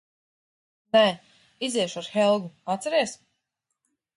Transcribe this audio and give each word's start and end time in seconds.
Nē. 0.95 1.03
Iziešu 1.67 1.99
ar 2.03 2.09
Helgu, 2.15 2.51
atceries? 2.77 3.15